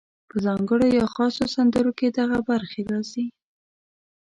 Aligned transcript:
په 0.29 0.35
ځانګړو 0.45 0.87
یا 0.99 1.05
خاصو 1.13 1.43
سندرو 1.55 1.91
کې 1.97 2.07
دغه 2.17 2.37
برخې 2.49 2.81
راځي: 2.89 3.25